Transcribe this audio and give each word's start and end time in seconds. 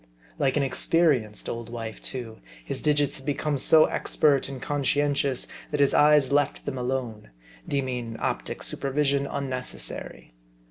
Like 0.39 0.57
an 0.57 0.63
experienced 0.63 1.47
old 1.47 1.69
wife 1.69 2.01
too, 2.01 2.39
his 2.65 2.81
digits 2.81 3.17
had 3.17 3.25
become 3.27 3.59
so 3.59 3.85
expert 3.85 4.49
and 4.49 4.59
conscientious, 4.59 5.47
that 5.69 5.79
his 5.79 5.93
eyes 5.93 6.31
left 6.31 6.65
them 6.65 6.79
alone; 6.79 7.29
deeming 7.67 8.17
optic 8.17 8.63
supervision 8.63 9.27
unnecessary. 9.27 10.33